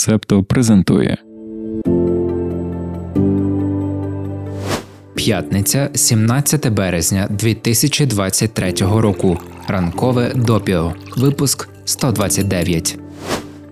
Септо 0.00 0.42
презентує. 0.42 1.16
П'ятниця, 5.14 5.90
17 5.94 6.68
березня 6.68 7.28
2023 7.30 8.72
року. 8.80 9.38
Ранкове 9.68 10.32
допіо. 10.34 10.92
Випуск 11.16 11.68
129. 11.84 12.99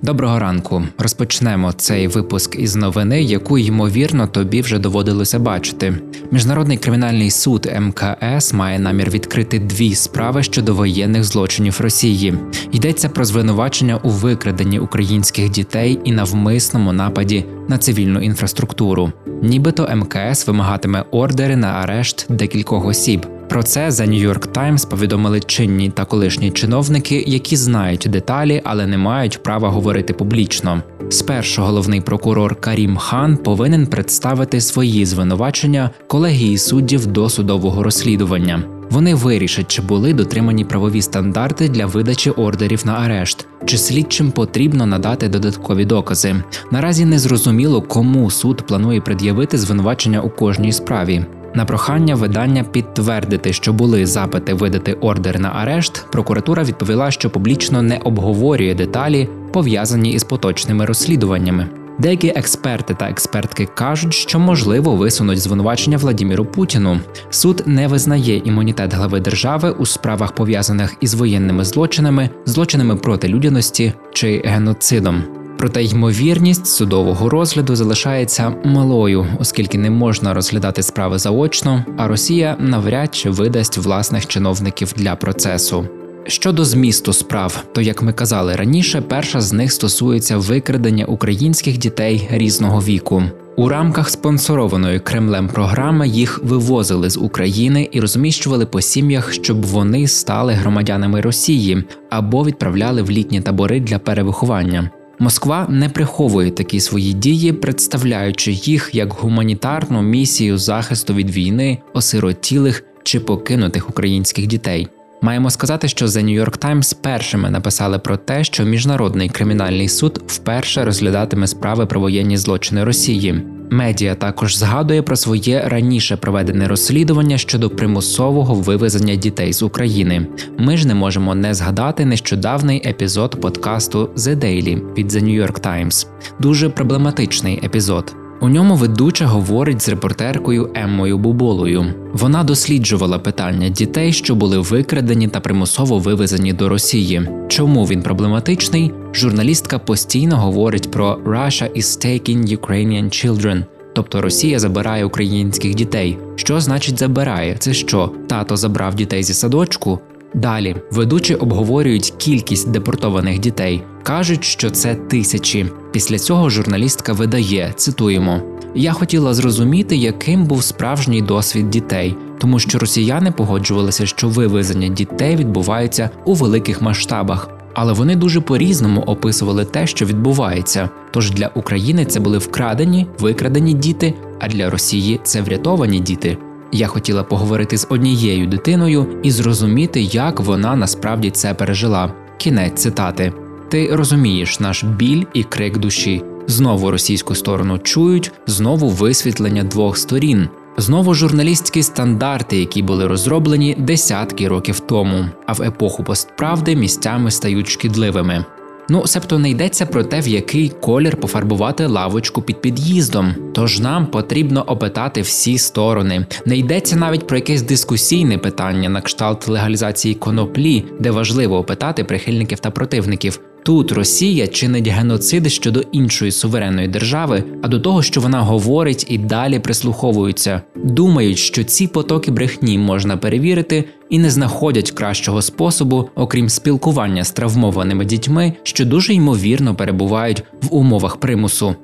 Доброго 0.02 0.38
ранку. 0.38 0.82
Розпочнемо 0.98 1.72
цей 1.72 2.08
випуск 2.08 2.56
із 2.58 2.76
новини, 2.76 3.22
яку 3.22 3.58
ймовірно 3.58 4.26
тобі 4.26 4.60
вже 4.60 4.78
доводилося 4.78 5.38
бачити. 5.38 5.94
Міжнародний 6.30 6.76
кримінальний 6.76 7.30
суд 7.30 7.72
МКС 7.80 8.52
має 8.52 8.78
намір 8.78 9.10
відкрити 9.10 9.58
дві 9.58 9.94
справи 9.94 10.42
щодо 10.42 10.74
воєнних 10.74 11.24
злочинів 11.24 11.80
Росії. 11.80 12.34
Йдеться 12.72 13.08
про 13.08 13.24
звинувачення 13.24 13.96
у 13.96 14.08
викраденні 14.08 14.78
українських 14.78 15.50
дітей 15.50 16.00
і 16.04 16.12
навмисному 16.12 16.92
нападі 16.92 17.44
на 17.68 17.78
цивільну 17.78 18.20
інфраструктуру. 18.20 19.12
Нібито 19.42 19.88
МКС 19.94 20.46
вимагатиме 20.46 21.04
ордери 21.10 21.56
на 21.56 21.68
арешт 21.68 22.26
декількох 22.28 22.86
осіб. 22.86 23.26
Про 23.48 23.62
це 23.62 23.90
за 23.90 24.04
New 24.04 24.28
York 24.28 24.52
Times 24.52 24.88
повідомили 24.88 25.40
чинні 25.40 25.90
та 25.90 26.04
колишні 26.04 26.50
чиновники, 26.50 27.24
які 27.26 27.56
знають 27.56 28.06
деталі, 28.10 28.62
але 28.64 28.86
не 28.86 28.98
мають 28.98 29.42
права 29.42 29.68
говорити 29.68 30.12
публічно. 30.12 30.82
Спершу 31.10 31.62
головний 31.62 32.00
прокурор 32.00 32.56
Карім 32.60 32.96
Хан 32.96 33.36
повинен 33.36 33.86
представити 33.86 34.60
свої 34.60 35.06
звинувачення 35.06 35.90
колегії 36.06 36.58
суддів 36.58 37.06
до 37.06 37.28
судового 37.28 37.82
розслідування. 37.82 38.62
Вони 38.90 39.14
вирішать, 39.14 39.68
чи 39.68 39.82
були 39.82 40.12
дотримані 40.12 40.64
правові 40.64 41.02
стандарти 41.02 41.68
для 41.68 41.86
видачі 41.86 42.30
ордерів 42.30 42.86
на 42.86 42.92
арешт, 42.92 43.46
чи 43.64 43.78
слідчим 43.78 44.30
потрібно 44.30 44.86
надати 44.86 45.28
додаткові 45.28 45.84
докази. 45.84 46.36
Наразі 46.70 47.04
не 47.04 47.18
зрозуміло, 47.18 47.82
кому 47.82 48.30
суд 48.30 48.66
планує 48.66 49.00
пред'явити 49.00 49.58
звинувачення 49.58 50.20
у 50.20 50.30
кожній 50.30 50.72
справі. 50.72 51.26
На 51.54 51.64
прохання 51.64 52.14
видання 52.14 52.64
підтвердити, 52.64 53.52
що 53.52 53.72
були 53.72 54.06
запити 54.06 54.54
видати 54.54 54.92
ордер 54.92 55.40
на 55.40 55.48
арешт. 55.48 56.06
Прокуратура 56.12 56.64
відповіла, 56.64 57.10
що 57.10 57.30
публічно 57.30 57.82
не 57.82 57.96
обговорює 57.96 58.74
деталі, 58.74 59.28
пов'язані 59.52 60.12
із 60.12 60.24
поточними 60.24 60.84
розслідуваннями. 60.84 61.68
Деякі 61.98 62.28
експерти 62.28 62.94
та 62.94 63.08
експертки 63.08 63.68
кажуть, 63.74 64.14
що 64.14 64.38
можливо 64.38 64.96
висунуть 64.96 65.40
звинувачення 65.40 65.96
Владіміру 65.96 66.44
Путіну. 66.44 67.00
Суд 67.30 67.62
не 67.66 67.88
визнає 67.88 68.36
імунітет 68.36 68.94
глави 68.94 69.20
держави 69.20 69.70
у 69.70 69.86
справах 69.86 70.32
пов'язаних 70.32 70.96
із 71.00 71.14
воєнними 71.14 71.64
злочинами, 71.64 72.30
злочинами 72.44 72.96
проти 72.96 73.28
людяності 73.28 73.92
чи 74.12 74.42
геноцидом. 74.44 75.37
Проте 75.58 75.84
ймовірність 75.84 76.66
судового 76.66 77.28
розгляду 77.28 77.76
залишається 77.76 78.54
малою, 78.64 79.26
оскільки 79.40 79.78
не 79.78 79.90
можна 79.90 80.34
розглядати 80.34 80.82
справи 80.82 81.18
заочно, 81.18 81.84
а 81.96 82.08
Росія 82.08 82.56
навряд 82.58 83.14
чи 83.14 83.30
видасть 83.30 83.78
власних 83.78 84.26
чиновників 84.26 84.92
для 84.96 85.16
процесу. 85.16 85.86
Щодо 86.26 86.64
змісту 86.64 87.12
справ, 87.12 87.64
то 87.72 87.80
як 87.80 88.02
ми 88.02 88.12
казали 88.12 88.56
раніше, 88.56 89.00
перша 89.00 89.40
з 89.40 89.52
них 89.52 89.72
стосується 89.72 90.36
викрадення 90.36 91.04
українських 91.04 91.78
дітей 91.78 92.28
різного 92.30 92.80
віку. 92.80 93.22
У 93.56 93.68
рамках 93.68 94.10
спонсорованої 94.10 95.00
Кремлем 95.00 95.48
програми 95.48 96.08
їх 96.08 96.40
вивозили 96.44 97.10
з 97.10 97.16
України 97.16 97.88
і 97.92 98.00
розміщували 98.00 98.66
по 98.66 98.80
сім'ях, 98.80 99.32
щоб 99.32 99.66
вони 99.66 100.08
стали 100.08 100.52
громадянами 100.52 101.20
Росії 101.20 101.84
або 102.10 102.44
відправляли 102.44 103.02
в 103.02 103.10
літні 103.10 103.40
табори 103.40 103.80
для 103.80 103.98
перевиховання. 103.98 104.90
Москва 105.18 105.66
не 105.68 105.88
приховує 105.88 106.50
такі 106.50 106.80
свої 106.80 107.12
дії, 107.12 107.52
представляючи 107.52 108.52
їх 108.52 108.90
як 108.92 109.12
гуманітарну 109.12 110.02
місію 110.02 110.58
захисту 110.58 111.14
від 111.14 111.30
війни, 111.30 111.78
осиротілих 111.92 112.84
чи 113.02 113.20
покинутих 113.20 113.90
українських 113.90 114.46
дітей. 114.46 114.88
Маємо 115.22 115.50
сказати, 115.50 115.88
що 115.88 116.06
The 116.06 116.24
New 116.24 116.44
York 116.44 116.58
Times 116.58 116.96
першими 117.00 117.50
написали 117.50 117.98
про 117.98 118.16
те, 118.16 118.44
що 118.44 118.64
міжнародний 118.64 119.28
кримінальний 119.28 119.88
суд 119.88 120.22
вперше 120.26 120.84
розглядатиме 120.84 121.46
справи 121.46 121.86
про 121.86 122.00
воєнні 122.00 122.36
злочини 122.36 122.84
Росії. 122.84 123.42
Медіа 123.70 124.14
також 124.14 124.56
згадує 124.56 125.02
про 125.02 125.16
своє 125.16 125.62
раніше 125.66 126.16
проведене 126.16 126.68
розслідування 126.68 127.38
щодо 127.38 127.70
примусового 127.70 128.54
вивезення 128.54 129.14
дітей 129.14 129.52
з 129.52 129.62
України. 129.62 130.26
Ми 130.58 130.76
ж 130.76 130.88
не 130.88 130.94
можемо 130.94 131.34
не 131.34 131.54
згадати 131.54 132.04
нещодавний 132.04 132.88
епізод 132.88 133.40
подкасту 133.40 134.10
The 134.16 134.36
Daily 134.36 134.94
від 134.94 135.12
The 135.12 135.24
New 135.24 135.46
York 135.46 135.60
Times. 135.60 136.06
Дуже 136.40 136.68
проблематичний 136.68 137.60
епізод. 137.64 138.27
У 138.40 138.48
ньому 138.48 138.76
ведуча 138.76 139.26
говорить 139.26 139.82
з 139.82 139.88
репортеркою 139.88 140.70
Еммою 140.74 141.18
Буболою. 141.18 141.84
Вона 142.12 142.44
досліджувала 142.44 143.18
питання 143.18 143.68
дітей, 143.68 144.12
що 144.12 144.34
були 144.34 144.58
викрадені 144.58 145.28
та 145.28 145.40
примусово 145.40 145.98
вивезені 145.98 146.52
до 146.52 146.68
Росії. 146.68 147.28
Чому 147.48 147.84
він 147.84 148.02
проблематичний? 148.02 148.92
Журналістка 149.14 149.78
постійно 149.78 150.36
говорить 150.36 150.90
про 150.90 151.20
«Russia 151.26 151.78
is 151.78 152.06
taking 152.06 152.58
Ukrainian 152.58 153.04
children», 153.04 153.64
тобто 153.94 154.22
Росія 154.22 154.58
забирає 154.58 155.04
українських 155.04 155.74
дітей. 155.74 156.18
Що 156.36 156.60
значить 156.60 156.98
забирає? 156.98 157.56
Це 157.58 157.74
що? 157.74 158.12
Тато 158.26 158.56
забрав 158.56 158.94
дітей 158.94 159.22
зі 159.22 159.34
садочку? 159.34 159.98
Далі 160.34 160.76
ведучі 160.90 161.34
обговорюють 161.34 162.14
кількість 162.18 162.70
депортованих 162.70 163.38
дітей, 163.38 163.82
кажуть, 164.02 164.44
що 164.44 164.70
це 164.70 164.94
тисячі. 164.94 165.66
Після 165.92 166.18
цього 166.18 166.50
журналістка 166.50 167.12
видає, 167.12 167.72
цитуємо: 167.76 168.40
Я 168.74 168.92
хотіла 168.92 169.34
зрозуміти, 169.34 169.96
яким 169.96 170.44
був 170.44 170.62
справжній 170.62 171.22
досвід 171.22 171.70
дітей, 171.70 172.16
тому 172.38 172.58
що 172.58 172.78
росіяни 172.78 173.32
погоджувалися, 173.32 174.06
що 174.06 174.28
вивезення 174.28 174.88
дітей 174.88 175.36
відбувається 175.36 176.10
у 176.24 176.34
великих 176.34 176.82
масштабах. 176.82 177.48
Але 177.74 177.92
вони 177.92 178.16
дуже 178.16 178.40
по-різному 178.40 179.00
описували 179.00 179.64
те, 179.64 179.86
що 179.86 180.06
відбувається. 180.06 180.90
Тож 181.10 181.30
для 181.30 181.50
України 181.54 182.04
це 182.04 182.20
були 182.20 182.38
вкрадені, 182.38 183.06
викрадені 183.18 183.74
діти, 183.74 184.14
а 184.40 184.48
для 184.48 184.70
Росії 184.70 185.20
це 185.22 185.42
врятовані 185.42 186.00
діти. 186.00 186.38
Я 186.72 186.86
хотіла 186.86 187.22
поговорити 187.22 187.78
з 187.78 187.86
однією 187.90 188.46
дитиною 188.46 189.06
і 189.22 189.30
зрозуміти, 189.30 190.00
як 190.00 190.40
вона 190.40 190.76
насправді 190.76 191.30
це 191.30 191.54
пережила. 191.54 192.12
Кінець 192.38 192.82
цитати: 192.82 193.32
Ти 193.68 193.96
розумієш 193.96 194.60
наш 194.60 194.84
біль 194.84 195.24
і 195.34 195.42
крик 195.42 195.78
душі. 195.78 196.22
Знову 196.46 196.90
російську 196.90 197.34
сторону 197.34 197.78
чують, 197.78 198.32
знову 198.46 198.88
висвітлення 198.88 199.64
двох 199.64 199.98
сторін, 199.98 200.48
знову 200.76 201.14
журналістські 201.14 201.82
стандарти, 201.82 202.58
які 202.58 202.82
були 202.82 203.06
розроблені 203.06 203.76
десятки 203.78 204.48
років 204.48 204.80
тому, 204.80 205.24
а 205.46 205.52
в 205.52 205.62
епоху 205.62 206.04
постправди 206.04 206.76
місцями 206.76 207.30
стають 207.30 207.68
шкідливими. 207.68 208.44
Ну, 208.90 209.06
себто 209.06 209.38
не 209.38 209.50
йдеться 209.50 209.86
про 209.86 210.04
те, 210.04 210.20
в 210.20 210.28
який 210.28 210.68
колір 210.68 211.16
пофарбувати 211.16 211.86
лавочку 211.86 212.42
під 212.42 212.60
під'їздом. 212.60 213.34
Тож 213.54 213.80
нам 213.80 214.06
потрібно 214.06 214.62
опитати 214.62 215.20
всі 215.20 215.58
сторони. 215.58 216.26
Не 216.46 216.56
йдеться 216.56 216.96
навіть 216.96 217.26
про 217.26 217.36
якесь 217.36 217.62
дискусійне 217.62 218.38
питання 218.38 218.88
на 218.88 219.00
кшталт 219.00 219.48
легалізації 219.48 220.14
коноплі, 220.14 220.84
де 221.00 221.10
важливо 221.10 221.58
опитати 221.58 222.04
прихильників 222.04 222.58
та 222.58 222.70
противників. 222.70 223.40
Тут 223.68 223.92
Росія 223.92 224.46
чинить 224.46 224.88
геноцид 224.88 225.52
щодо 225.52 225.80
іншої 225.92 226.32
суверенної 226.32 226.88
держави, 226.88 227.44
а 227.62 227.68
до 227.68 227.80
того, 227.80 228.02
що 228.02 228.20
вона 228.20 228.40
говорить 228.40 229.06
і 229.08 229.18
далі 229.18 229.58
прислуховуються, 229.58 230.62
думають, 230.76 231.38
що 231.38 231.64
ці 231.64 231.86
потоки 231.86 232.30
брехні 232.30 232.78
можна 232.78 233.16
перевірити 233.16 233.84
і 234.10 234.18
не 234.18 234.30
знаходять 234.30 234.90
кращого 234.90 235.42
способу, 235.42 236.08
окрім 236.14 236.48
спілкування 236.48 237.24
з 237.24 237.30
травмованими 237.30 238.04
дітьми, 238.04 238.52
що 238.62 238.84
дуже 238.84 239.14
ймовірно 239.14 239.74
перебувають 239.74 240.42
в 240.62 240.74
умовах 240.74 241.16
примусу. 241.16 241.74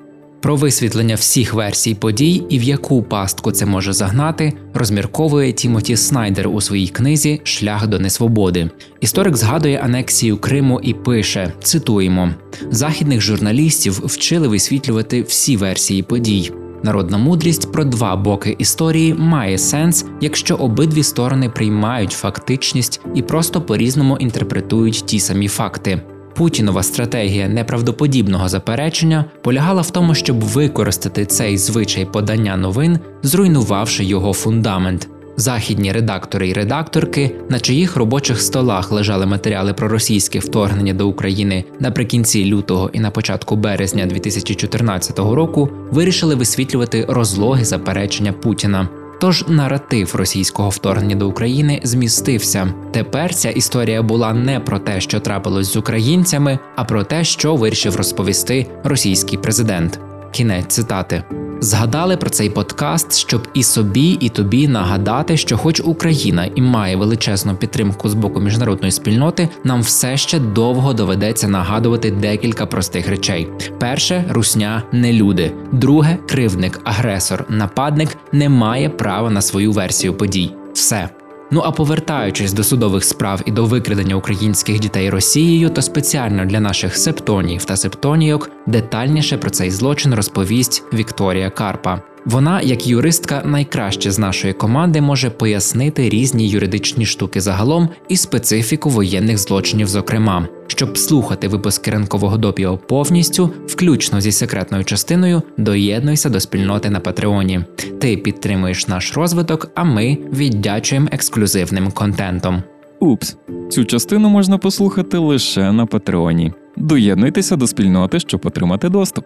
Про 0.45 0.55
висвітлення 0.55 1.15
всіх 1.15 1.53
версій 1.53 1.95
подій 1.95 2.43
і 2.49 2.59
в 2.59 2.63
яку 2.63 3.03
пастку 3.03 3.51
це 3.51 3.65
може 3.65 3.93
загнати, 3.93 4.53
розмірковує 4.73 5.51
Тімоті 5.53 5.97
Снайдер 5.97 6.47
у 6.47 6.61
своїй 6.61 6.87
книзі 6.87 7.41
Шлях 7.43 7.87
до 7.87 7.99
несвободи. 7.99 8.69
Історик 9.01 9.35
згадує 9.35 9.77
анексію 9.77 10.37
Криму 10.37 10.79
і 10.83 10.93
пише: 10.93 11.53
цитуємо: 11.63 12.29
західних 12.71 13.21
журналістів 13.21 14.01
вчили 14.05 14.47
висвітлювати 14.47 15.21
всі 15.21 15.57
версії 15.57 16.03
подій. 16.03 16.51
Народна 16.83 17.17
мудрість 17.17 17.71
про 17.71 17.83
два 17.83 18.15
боки 18.15 18.55
історії 18.59 19.13
має 19.13 19.57
сенс, 19.57 20.05
якщо 20.21 20.55
обидві 20.55 21.03
сторони 21.03 21.49
приймають 21.49 22.11
фактичність 22.11 23.01
і 23.15 23.21
просто 23.21 23.61
по 23.61 23.77
різному 23.77 24.17
інтерпретують 24.17 25.03
ті 25.05 25.19
самі 25.19 25.47
факти. 25.47 26.01
Путінова 26.35 26.83
стратегія 26.83 27.47
неправдоподібного 27.47 28.49
заперечення 28.49 29.25
полягала 29.41 29.81
в 29.81 29.91
тому, 29.91 30.15
щоб 30.15 30.41
використати 30.41 31.25
цей 31.25 31.57
звичай 31.57 32.05
подання 32.05 32.57
новин, 32.57 32.99
зруйнувавши 33.23 34.03
його 34.03 34.33
фундамент. 34.33 35.09
Західні 35.37 35.91
редактори 35.91 36.49
і 36.49 36.53
редакторки, 36.53 37.35
на 37.49 37.59
чиїх 37.59 37.95
робочих 37.95 38.41
столах 38.41 38.91
лежали 38.91 39.25
матеріали 39.25 39.73
про 39.73 39.87
російське 39.87 40.39
вторгнення 40.39 40.93
до 40.93 41.07
України 41.07 41.63
наприкінці 41.79 42.45
лютого 42.45 42.89
і 42.93 42.99
на 42.99 43.11
початку 43.11 43.55
березня 43.55 44.05
2014 44.05 45.19
року, 45.19 45.69
вирішили 45.91 46.35
висвітлювати 46.35 47.05
розлоги 47.09 47.65
заперечення 47.65 48.33
Путіна. 48.33 48.89
Тож 49.25 49.45
наратив 49.47 50.15
російського 50.15 50.69
вторгнення 50.69 51.15
до 51.15 51.29
України 51.29 51.79
змістився. 51.83 52.73
Тепер 52.91 53.35
ця 53.35 53.49
історія 53.49 54.01
була 54.01 54.33
не 54.33 54.59
про 54.59 54.79
те, 54.79 55.01
що 55.01 55.19
трапилось 55.19 55.73
з 55.73 55.75
українцями, 55.75 56.59
а 56.75 56.83
про 56.83 57.03
те, 57.03 57.23
що 57.23 57.55
вирішив 57.55 57.95
розповісти 57.95 58.67
російський 58.83 59.37
президент. 59.37 59.99
Кінець 60.35 60.65
цитати. 60.67 61.23
Згадали 61.61 62.17
про 62.17 62.29
цей 62.29 62.49
подкаст, 62.49 63.17
щоб 63.17 63.47
і 63.53 63.63
собі, 63.63 64.11
і 64.11 64.29
тобі 64.29 64.67
нагадати, 64.67 65.37
що, 65.37 65.57
хоч 65.57 65.81
Україна 65.85 66.45
і 66.55 66.61
має 66.61 66.95
величезну 66.95 67.55
підтримку 67.55 68.09
з 68.09 68.13
боку 68.13 68.39
міжнародної 68.39 68.91
спільноти, 68.91 69.49
нам 69.63 69.81
все 69.81 70.17
ще 70.17 70.39
довго 70.39 70.93
доведеться 70.93 71.47
нагадувати 71.47 72.11
декілька 72.11 72.65
простих 72.65 73.07
речей: 73.07 73.47
перше 73.79 74.25
русня 74.29 74.83
не 74.91 75.13
люди, 75.13 75.51
друге 75.71 76.17
кривдник, 76.27 76.79
агресор, 76.83 77.45
нападник 77.49 78.17
не 78.31 78.49
має 78.49 78.89
права 78.89 79.29
на 79.29 79.41
свою 79.41 79.71
версію 79.71 80.13
подій. 80.13 80.51
Все. 80.73 81.09
Ну 81.51 81.61
а 81.65 81.71
повертаючись 81.71 82.53
до 82.53 82.63
судових 82.63 83.03
справ 83.03 83.41
і 83.45 83.51
до 83.51 83.65
викрадення 83.65 84.15
українських 84.15 84.79
дітей 84.79 85.09
Росією, 85.09 85.69
то 85.69 85.81
спеціально 85.81 86.45
для 86.45 86.59
наших 86.59 86.97
септонів 86.97 87.65
та 87.65 87.77
септонійок 87.77 88.49
детальніше 88.65 89.37
про 89.37 89.49
цей 89.49 89.71
злочин 89.71 90.13
розповість 90.13 90.83
Вікторія 90.93 91.49
Карпа. 91.49 92.01
Вона, 92.25 92.61
як 92.61 92.87
юристка, 92.87 93.41
найкраще 93.45 94.11
з 94.11 94.19
нашої 94.19 94.53
команди 94.53 95.01
може 95.01 95.29
пояснити 95.29 96.09
різні 96.09 96.49
юридичні 96.49 97.05
штуки 97.05 97.41
загалом 97.41 97.89
і 98.09 98.17
специфіку 98.17 98.89
воєнних 98.89 99.37
злочинів, 99.37 99.87
зокрема. 99.87 100.47
Щоб 100.67 100.97
слухати 100.97 101.47
випуски 101.47 101.91
ранкового 101.91 102.37
допіо 102.37 102.77
повністю, 102.77 103.49
включно 103.67 104.21
зі 104.21 104.31
секретною 104.31 104.83
частиною, 104.83 105.41
доєднуйся 105.57 106.29
до 106.29 106.39
спільноти 106.39 106.89
на 106.89 106.99
Патреоні. 106.99 107.61
Ти 107.99 108.17
підтримуєш 108.17 108.87
наш 108.87 109.13
розвиток, 109.13 109.71
а 109.75 109.83
ми 109.83 110.17
віддячуємо 110.33 111.07
ексклюзивним 111.11 111.91
контентом. 111.91 112.63
Упс, 112.99 113.37
цю 113.69 113.85
частину 113.85 114.29
можна 114.29 114.57
послухати 114.57 115.17
лише 115.17 115.71
на 115.71 115.85
Патреоні. 115.85 116.53
Доєднуйтеся 116.77 117.55
до 117.55 117.67
спільноти, 117.67 118.19
щоб 118.19 118.41
отримати 118.43 118.89
доступ. 118.89 119.25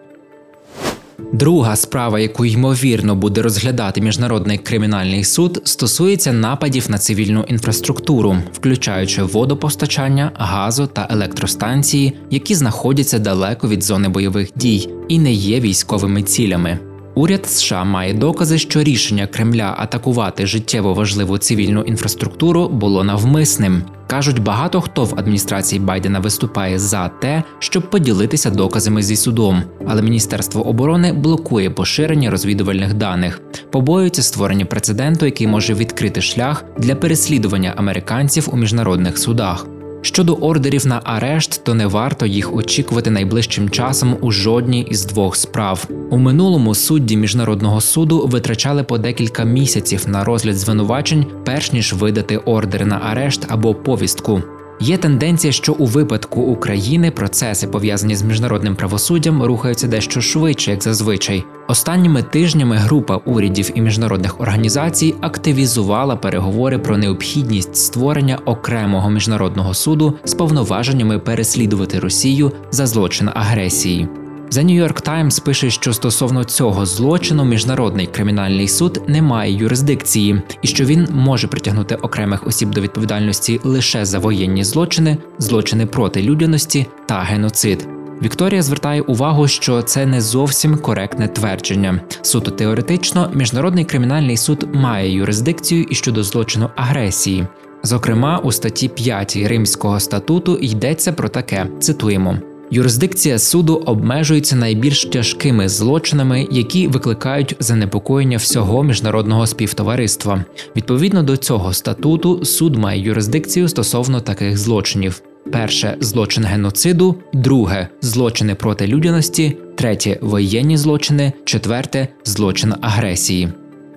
Друга 1.32 1.76
справа, 1.76 2.20
яку 2.20 2.44
ймовірно 2.44 3.14
буде 3.14 3.42
розглядати 3.42 4.00
міжнародний 4.00 4.58
кримінальний 4.58 5.24
суд, 5.24 5.62
стосується 5.64 6.32
нападів 6.32 6.90
на 6.90 6.98
цивільну 6.98 7.44
інфраструктуру, 7.48 8.36
включаючи 8.52 9.22
водопостачання, 9.22 10.32
газу 10.34 10.86
та 10.86 11.08
електростанції, 11.10 12.12
які 12.30 12.54
знаходяться 12.54 13.18
далеко 13.18 13.68
від 13.68 13.82
зони 13.82 14.08
бойових 14.08 14.50
дій 14.56 14.88
і 15.08 15.18
не 15.18 15.32
є 15.32 15.60
військовими 15.60 16.22
цілями. 16.22 16.89
Уряд 17.20 17.46
США 17.46 17.84
має 17.84 18.14
докази, 18.14 18.58
що 18.58 18.82
рішення 18.82 19.26
Кремля 19.26 19.74
атакувати 19.78 20.46
життєво 20.46 20.94
важливу 20.94 21.38
цивільну 21.38 21.82
інфраструктуру 21.82 22.68
було 22.68 23.04
навмисним. 23.04 23.82
Кажуть, 24.06 24.38
багато 24.38 24.80
хто 24.80 25.04
в 25.04 25.14
адміністрації 25.18 25.80
Байдена 25.80 26.18
виступає 26.18 26.78
за 26.78 27.08
те, 27.08 27.42
щоб 27.58 27.90
поділитися 27.90 28.50
доказами 28.50 29.02
зі 29.02 29.16
судом, 29.16 29.62
але 29.86 30.02
Міністерство 30.02 30.68
оборони 30.68 31.12
блокує 31.12 31.70
поширення 31.70 32.30
розвідувальних 32.30 32.94
даних, 32.94 33.40
побоюється 33.70 34.22
створення 34.22 34.64
прецеденту, 34.64 35.26
який 35.26 35.46
може 35.46 35.74
відкрити 35.74 36.22
шлях 36.22 36.64
для 36.78 36.94
переслідування 36.94 37.74
американців 37.76 38.48
у 38.52 38.56
міжнародних 38.56 39.18
судах. 39.18 39.66
Щодо 40.02 40.34
ордерів 40.34 40.86
на 40.86 41.00
арешт, 41.04 41.64
то 41.64 41.74
не 41.74 41.86
варто 41.86 42.26
їх 42.26 42.56
очікувати 42.56 43.10
найближчим 43.10 43.70
часом 43.70 44.16
у 44.20 44.30
жодній 44.30 44.86
із 44.90 45.04
двох 45.04 45.36
справ. 45.36 45.88
У 46.10 46.18
минулому 46.18 46.74
судді 46.74 47.16
міжнародного 47.16 47.80
суду 47.80 48.26
витрачали 48.26 48.82
по 48.82 48.98
декілька 48.98 49.44
місяців 49.44 50.04
на 50.08 50.24
розгляд 50.24 50.56
звинувачень, 50.56 51.26
перш 51.44 51.72
ніж 51.72 51.92
видати 51.92 52.36
ордер 52.36 52.86
на 52.86 52.96
арешт 52.96 53.46
або 53.48 53.74
повістку. 53.74 54.42
Є 54.82 54.96
тенденція, 54.96 55.52
що 55.52 55.72
у 55.72 55.86
випадку 55.86 56.40
України 56.40 57.10
процеси, 57.10 57.66
пов'язані 57.66 58.16
з 58.16 58.22
міжнародним 58.22 58.76
правосуддям, 58.76 59.42
рухаються 59.42 59.86
дещо 59.86 60.20
швидше, 60.20 60.70
як 60.70 60.82
зазвичай. 60.82 61.44
Останніми 61.68 62.22
тижнями 62.22 62.76
група 62.76 63.16
урядів 63.16 63.70
і 63.74 63.80
міжнародних 63.80 64.40
організацій 64.40 65.14
активізувала 65.20 66.16
переговори 66.16 66.78
про 66.78 66.96
необхідність 66.96 67.76
створення 67.76 68.38
окремого 68.44 69.10
міжнародного 69.10 69.74
суду 69.74 70.14
з 70.24 70.34
повноваженнями 70.34 71.18
переслідувати 71.18 71.98
Росію 71.98 72.52
за 72.70 72.86
злочин 72.86 73.30
агресії. 73.34 74.08
The 74.52 74.64
New 74.64 74.86
York 74.86 75.08
Times 75.08 75.44
пише, 75.44 75.70
що 75.70 75.92
стосовно 75.92 76.44
цього 76.44 76.86
злочину 76.86 77.44
міжнародний 77.44 78.06
кримінальний 78.06 78.68
суд 78.68 79.02
не 79.06 79.22
має 79.22 79.52
юрисдикції, 79.52 80.42
і 80.62 80.68
що 80.68 80.84
він 80.84 81.08
може 81.12 81.48
притягнути 81.48 81.94
окремих 81.94 82.46
осіб 82.46 82.70
до 82.70 82.80
відповідальності 82.80 83.60
лише 83.64 84.04
за 84.04 84.18
воєнні 84.18 84.64
злочини, 84.64 85.16
злочини 85.38 85.86
проти 85.86 86.22
людяності 86.22 86.86
та 87.06 87.18
геноцид. 87.18 87.88
Вікторія 88.22 88.62
звертає 88.62 89.02
увагу, 89.02 89.48
що 89.48 89.82
це 89.82 90.06
не 90.06 90.20
зовсім 90.20 90.78
коректне 90.78 91.28
твердження. 91.28 92.00
Суто 92.22 92.50
теоретично, 92.50 93.30
міжнародний 93.34 93.84
кримінальний 93.84 94.36
суд 94.36 94.68
має 94.72 95.12
юрисдикцію 95.12 95.82
і 95.82 95.94
щодо 95.94 96.22
злочину 96.22 96.70
агресії. 96.76 97.46
Зокрема, 97.82 98.38
у 98.38 98.52
статті 98.52 98.88
5 98.88 99.36
Римського 99.36 100.00
статуту 100.00 100.56
йдеться 100.56 101.12
про 101.12 101.28
таке: 101.28 101.66
цитуємо. 101.80 102.49
Юрисдикція 102.72 103.38
суду 103.38 103.82
обмежується 103.86 104.56
найбільш 104.56 105.04
тяжкими 105.04 105.68
злочинами, 105.68 106.48
які 106.50 106.86
викликають 106.88 107.56
занепокоєння 107.60 108.36
всього 108.36 108.82
міжнародного 108.82 109.46
співтовариства. 109.46 110.44
Відповідно 110.76 111.22
до 111.22 111.36
цього 111.36 111.72
статуту, 111.72 112.44
суд 112.44 112.76
має 112.76 113.00
юрисдикцію 113.00 113.68
стосовно 113.68 114.20
таких 114.20 114.58
злочинів: 114.58 115.22
перше 115.52 115.96
злочин 116.00 116.44
геноциду, 116.44 117.14
друге 117.32 117.88
злочини 118.00 118.54
проти 118.54 118.86
людяності, 118.86 119.56
третє 119.74 120.18
воєнні 120.22 120.76
злочини, 120.76 121.32
четверте 121.44 122.08
злочин 122.24 122.74
агресії. 122.80 123.48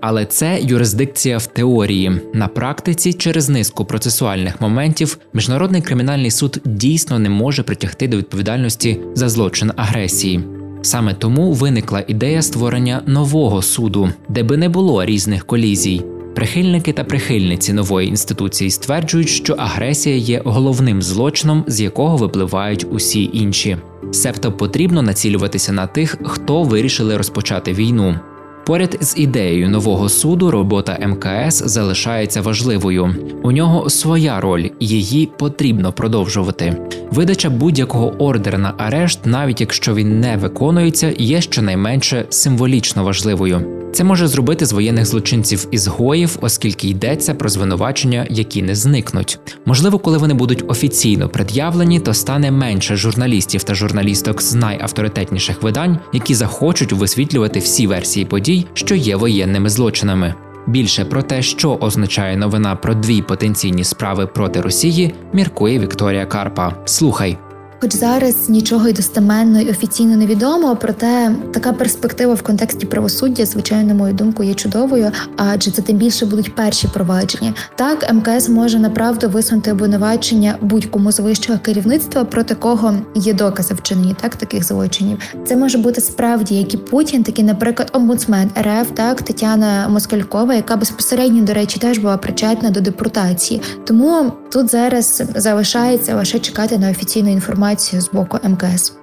Але 0.05 0.25
це 0.25 0.59
юрисдикція 0.61 1.37
в 1.37 1.45
теорії. 1.47 2.11
На 2.33 2.47
практиці, 2.47 3.13
через 3.13 3.49
низку 3.49 3.85
процесуальних 3.85 4.61
моментів, 4.61 5.17
міжнародний 5.33 5.81
кримінальний 5.81 6.31
суд 6.31 6.61
дійсно 6.65 7.19
не 7.19 7.29
може 7.29 7.63
притягти 7.63 8.07
до 8.07 8.17
відповідальності 8.17 8.99
за 9.15 9.29
злочин 9.29 9.71
агресії. 9.75 10.39
Саме 10.81 11.13
тому 11.13 11.51
виникла 11.51 12.03
ідея 12.07 12.41
створення 12.41 13.01
нового 13.07 13.61
суду, 13.61 14.09
де 14.29 14.43
би 14.43 14.57
не 14.57 14.69
було 14.69 15.05
різних 15.05 15.45
колізій. 15.45 16.01
Прихильники 16.35 16.93
та 16.93 17.03
прихильниці 17.03 17.73
нової 17.73 18.07
інституції 18.07 18.69
стверджують, 18.69 19.29
що 19.29 19.53
агресія 19.53 20.15
є 20.15 20.41
головним 20.45 21.01
злочином, 21.01 21.63
з 21.67 21.81
якого 21.81 22.17
випливають 22.17 22.85
усі 22.91 23.29
інші. 23.33 23.77
Себто 24.11 24.51
потрібно 24.51 25.01
націлюватися 25.01 25.71
на 25.71 25.87
тих, 25.87 26.17
хто 26.23 26.63
вирішили 26.63 27.17
розпочати 27.17 27.73
війну. 27.73 28.19
Поряд 28.65 28.97
з 29.01 29.17
ідеєю 29.17 29.69
нового 29.69 30.09
суду 30.09 30.51
робота 30.51 30.97
МКС 31.07 31.63
залишається 31.65 32.41
важливою. 32.41 33.15
У 33.43 33.51
нього 33.51 33.89
своя 33.89 34.41
роль, 34.41 34.69
її 34.79 35.29
потрібно 35.37 35.93
продовжувати. 35.93 36.77
Видача 37.11 37.49
будь-якого 37.49 38.23
ордера 38.23 38.57
на 38.57 38.73
арешт, 38.77 39.19
навіть 39.25 39.61
якщо 39.61 39.95
він 39.95 40.19
не 40.19 40.37
виконується, 40.37 41.13
є 41.17 41.41
щонайменше 41.41 42.25
символічно 42.29 43.03
важливою. 43.03 43.82
Це 43.93 44.03
може 44.03 44.27
зробити 44.27 44.65
з 44.65 44.71
воєнних 44.71 45.05
злочинців 45.05 45.67
ізгоїв, 45.71 46.37
оскільки 46.41 46.87
йдеться 46.87 47.33
про 47.33 47.49
звинувачення, 47.49 48.27
які 48.29 48.61
не 48.61 48.75
зникнуть. 48.75 49.39
Можливо, 49.65 49.99
коли 49.99 50.17
вони 50.17 50.33
будуть 50.33 50.63
офіційно 50.67 51.29
пред'явлені, 51.29 51.99
то 51.99 52.13
стане 52.13 52.51
менше 52.51 52.95
журналістів 52.95 53.63
та 53.63 53.75
журналісток 53.75 54.41
з 54.41 54.53
найавторитетніших 54.53 55.63
видань, 55.63 55.97
які 56.13 56.35
захочуть 56.35 56.93
висвітлювати 56.93 57.59
всі 57.59 57.87
версії 57.87 58.25
подій, 58.25 58.65
що 58.73 58.95
є 58.95 59.15
воєнними 59.15 59.69
злочинами. 59.69 60.35
Більше 60.67 61.05
про 61.05 61.23
те, 61.23 61.41
що 61.41 61.77
означає 61.81 62.37
новина 62.37 62.75
про 62.75 62.93
дві 62.93 63.21
потенційні 63.21 63.83
справи 63.83 64.27
проти 64.27 64.61
Росії, 64.61 65.13
міркує 65.33 65.79
Вікторія 65.79 66.25
Карпа. 66.25 66.75
Слухай. 66.85 67.37
Хоч 67.83 67.95
зараз 67.95 68.49
нічого 68.49 68.87
й 68.87 68.93
достеменно 68.93 69.61
і 69.61 69.69
офіційно 69.69 70.15
не 70.15 70.25
відомо, 70.25 70.77
проте 70.81 71.31
така 71.53 71.73
перспектива 71.73 72.33
в 72.33 72.41
контексті 72.41 72.85
правосуддя, 72.85 73.45
звичайно, 73.45 73.95
мою 73.95 74.13
думку, 74.13 74.43
є 74.43 74.53
чудовою, 74.53 75.11
адже 75.37 75.71
це 75.71 75.81
тим 75.81 75.97
більше 75.97 76.25
будуть 76.25 76.55
перші 76.55 76.87
провадження. 76.87 77.53
Так, 77.75 78.13
МКС 78.13 78.49
може 78.49 78.79
направду 78.79 79.29
висунути 79.29 79.71
обвинувачення 79.71 80.55
будь-кому 80.61 81.11
з 81.11 81.19
вищого 81.19 81.59
керівництва, 81.59 82.23
проти 82.23 82.55
кого 82.55 82.93
є 83.15 83.33
докази 83.33 83.73
вчинені 83.73 84.15
так 84.21 84.35
таких 84.35 84.63
злочинів. 84.63 85.17
Це 85.45 85.55
може 85.55 85.77
бути 85.77 86.01
справді 86.01 86.55
як 86.55 86.73
і 86.73 86.77
Путін, 86.77 87.23
так 87.23 87.39
і, 87.39 87.43
наприклад, 87.43 87.89
омбудсмен 87.93 88.51
РФ, 88.61 88.91
так 88.93 89.21
Тетяна 89.21 89.87
Москалькова, 89.89 90.55
яка 90.55 90.75
безпосередньо, 90.75 91.41
до 91.41 91.53
речі, 91.53 91.79
теж 91.79 91.97
була 91.97 92.17
причетна 92.17 92.69
до 92.69 92.81
депортації. 92.81 93.61
Тому 93.85 94.31
тут 94.51 94.71
зараз 94.71 95.23
залишається 95.35 96.15
лише 96.15 96.39
чекати 96.39 96.77
на 96.77 96.91
офіційну 96.91 97.29
інформацію 97.73 98.01
з 98.01 98.11
боку 98.11 98.39
МКС. 98.43 98.93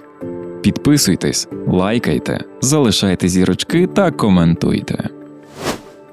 Підписуйтесь, 0.62 1.48
лайкайте, 1.68 2.44
залишайте 2.60 3.28
зірочки 3.28 3.86
та 3.86 4.10
коментуйте. 4.10 5.08